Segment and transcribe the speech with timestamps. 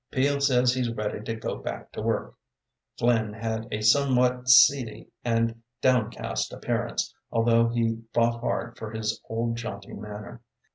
[0.09, 2.33] Peel says he's ready to go back to work."
[2.97, 9.57] Flynn had a somewhat seedy and downcast appearance, although he fought hard for his old
[9.57, 10.41] jaunty manner.